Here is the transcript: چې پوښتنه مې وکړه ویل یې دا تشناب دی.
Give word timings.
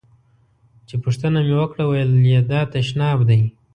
چې 0.87 0.95
پوښتنه 1.03 1.39
مې 1.45 1.53
وکړه 1.61 1.83
ویل 1.87 2.11
یې 2.31 2.39
دا 2.49 2.61
تشناب 2.73 3.19
دی. 3.29 3.41